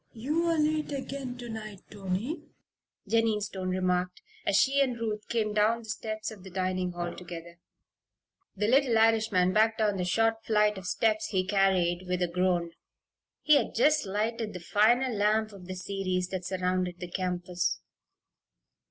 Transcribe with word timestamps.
"You're 0.13 0.57
late 0.57 0.91
again 0.91 1.37
to 1.37 1.47
night, 1.47 1.81
Tony," 1.91 2.41
Jennie 3.07 3.39
Stone 3.39 3.69
remarked, 3.69 4.23
as 4.47 4.55
she 4.59 4.81
and 4.81 4.99
Ruth 4.99 5.27
came 5.29 5.53
down 5.53 5.83
the 5.83 5.89
steps 5.89 6.31
of 6.31 6.43
the 6.43 6.49
dining 6.49 6.93
hall 6.93 7.15
together. 7.15 7.59
The 8.55 8.67
little 8.67 8.97
Irishman 8.97 9.53
backed 9.53 9.77
down 9.77 9.97
the 9.97 10.03
short 10.03 10.43
flight 10.43 10.79
of 10.79 10.87
steps 10.87 11.27
he 11.27 11.45
carried, 11.45 12.05
with 12.07 12.23
a 12.23 12.27
groan. 12.27 12.71
He 13.43 13.57
had 13.57 13.75
just 13.75 14.07
lighted 14.07 14.53
the 14.53 14.59
final 14.59 15.13
lamp 15.15 15.51
of 15.53 15.67
the 15.67 15.75
series 15.75 16.29
that 16.29 16.45
surrounded 16.45 16.99
the 16.99 17.07
campus. 17.07 17.79